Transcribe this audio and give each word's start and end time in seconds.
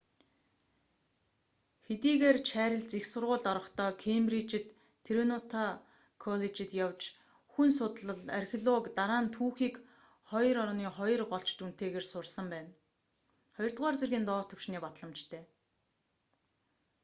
хэдийгээр 1.85 2.37
чарлиз 2.49 2.87
их 2.99 3.05
сургуульд 3.11 3.45
орохдоо 3.51 3.91
кембриджид 4.03 4.67
триниту 5.05 5.65
коллежид 6.23 6.71
явж 6.85 7.01
хүн 7.51 7.69
судллал 7.77 8.21
архиологи 8.39 8.89
дараа 8.99 9.21
нь 9.23 9.33
түүхийг 9.35 9.75
2:2 10.31 11.31
голч 11.31 11.47
дүнтэйгээр 11.59 12.05
сурсан 12.07 12.47
байна. 12.53 12.71
2р 13.67 13.95
зэргийн 13.99 14.25
доод 14.29 14.47
төвшиний 14.49 14.81
батламжтай 14.85 15.43